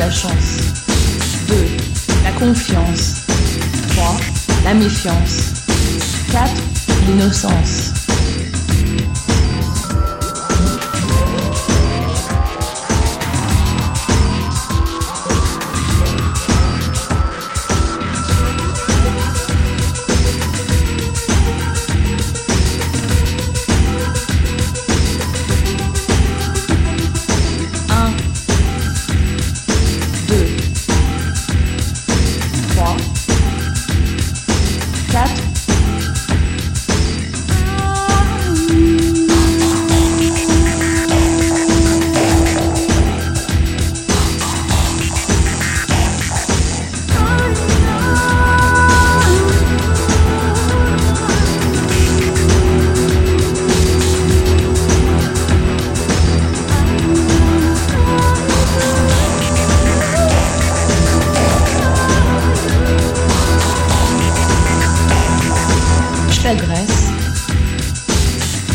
la 0.00 0.10
chance. 0.10 0.32
Deux, 1.46 1.66
la 2.24 2.32
confiance. 2.32 3.16
Trois, 3.90 4.16
la 4.64 4.72
méfiance. 4.72 5.52
Quatre, 6.32 6.62
l'innocence. 7.06 7.99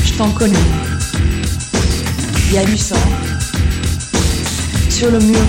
Je 0.06 0.13
t'en 0.18 0.30
connais. 0.30 0.56
Il 2.47 2.53
y 2.53 2.58
a 2.58 2.63
du 2.63 2.78
sang. 2.78 2.96
Sur 4.90 5.12
le 5.12 5.19
mur, 5.19 5.41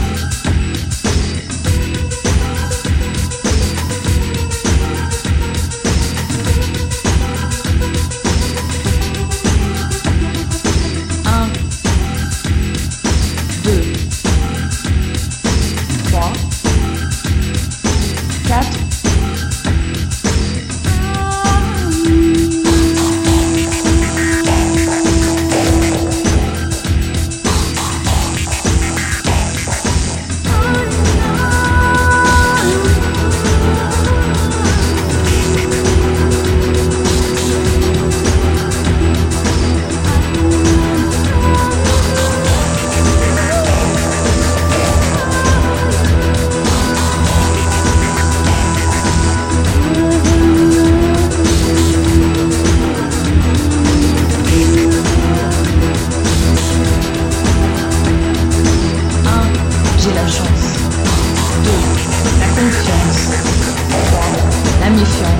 Mission. 64.96 65.35